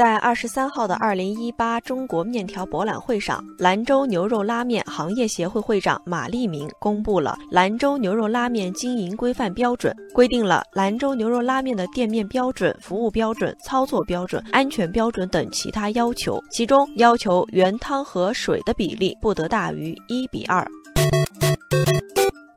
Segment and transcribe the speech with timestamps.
[0.00, 20.66] 在二十三号的二零一八中国面条博览会上，兰州牛肉拉面行业协会会长马立明公布了兰州牛肉拉面经营规范标准，规定了兰州牛肉拉面的店面标准、服务标准、操作标准、安全标准等其他要求，其中要求原汤和水的比例不得大于一比二。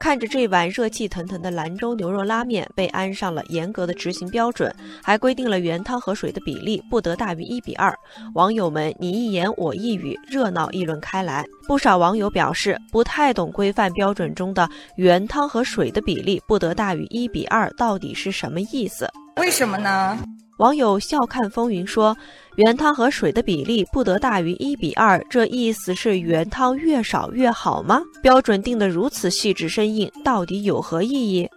[0.04, 4.70] 看着这碗热气腾腾的兰州牛肉拉面被安上了严格的执行标准，
[5.02, 7.97] 还规定了原汤和水的比例不得大于一比二，
[8.34, 11.45] 网友们你一言我一语，热闹议论开来。
[11.70, 19.09] 不少网友表示不太懂规范标准中的原汤和水的比例不得大于一比二到底是什么意思？
[19.38, 20.20] 为什么呢？
[20.63, 22.16] 网友笑看风云说
[22.55, 28.02] ：“原汤和水的比例不得大于一比二，这意思是原汤越少越好吗？
[28.22, 31.49] 标准定得如此细致生硬，到底有何意义？”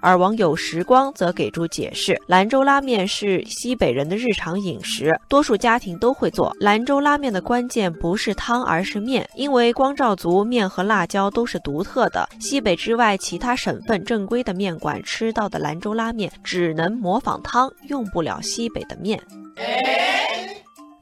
[0.00, 6.54] 而网友时光则给出解释：兰州拉面是西北人的日常饮食，多数家庭都会做。
[6.60, 12.28] 兰州拉面的关键不是汤，而是面，因为光照足，面和辣椒都是独特的。
[12.40, 19.20] 西北之外，其他省份正规的面馆吃到的兰州拉面，只能模仿汤，用不了西北的面。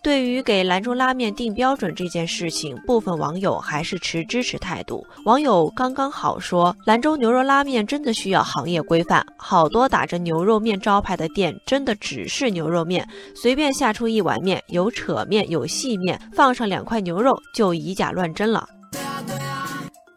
[0.03, 5.05] 对于给兰州拉面定标准这件事情，部分网友还是持支持态度。
[5.25, 18.67] 网友刚刚好说：“兰州牛肉拉面真的需要行业规范，好多打着牛肉面招牌的店，真的只是牛肉面，随便下出一碗面，有扯面，有细面，放上两块牛肉就以假乱真了。”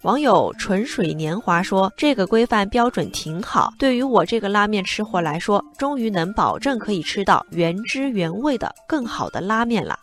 [0.03, 9.99] 网友纯水年华说：“这个规范标准挺好，对于我这个拉面吃货来说，终于能保证可以吃到原汁原味的更好的拉面了。”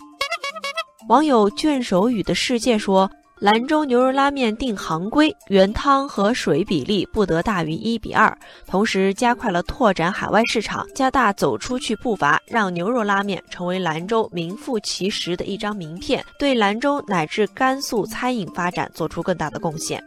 [1.09, 3.11] 网友卷手语的世界说。
[3.41, 8.37] 兰州牛肉拉面定行规，原汤和水比例不得大于一比二，
[8.67, 20.03] 同时加快了拓展海外市场，加大走出去步伐，让牛肉拉面成为兰州名副其实的一张名片，对兰州乃至甘肃餐饮发展做出更大的贡献。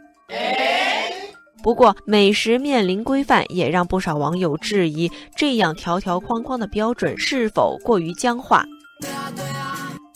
[1.62, 8.62] 不过，美食面临规范，也让不少网友质疑，这样条条框框的标准是否过于僵化？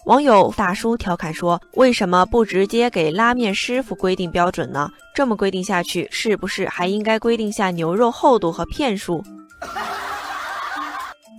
[0.07, 4.89] 网友大叔调侃说：“为什么不直接给拉面师傅规定标准呢？
[5.13, 9.21] 这么规定下去，是不是还应该规定下牛肉厚度和片数？”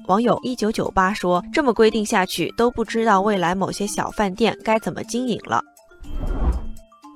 [0.08, 5.64] 网友一九九八说：“这么规定下去，都不知道未来某些小饭店该怎么经营了。”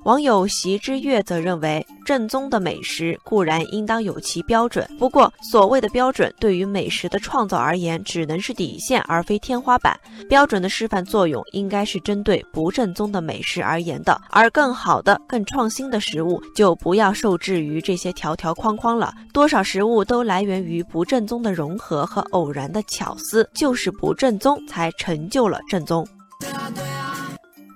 [0.04, 9.96] 网友席之月则认为，正宗的美食固然应当有其标准，不过所谓的标准对于美食的创造而言，只能是底线而非天花板。
[10.28, 19.14] 标准的示范作用应该是针对不正宗的美食而言的，而更好的、更创新的食物就不要受制于这些条条框框了。
[19.32, 26.04] 多少食物都来源于不正宗的融合和偶然的巧思，就是不正宗才成就了正宗。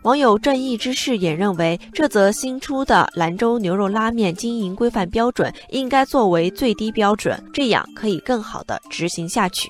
[0.07, 9.69] 网友正义之士也认为，这则新出的兰州牛肉拉面经营规范标准应该作为最低标准，这样可以更好的执行下去。